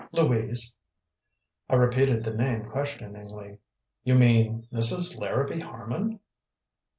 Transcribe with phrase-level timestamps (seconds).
[0.11, 0.75] "Louise."
[1.69, 3.59] I repeated the name questioningly.
[4.03, 5.15] "You mean Mrs.
[5.15, 6.19] Larrabee Harman?"